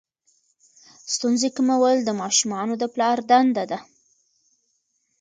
[1.13, 3.79] ستونزې کمول د ماشومانو د پلار دنده ده.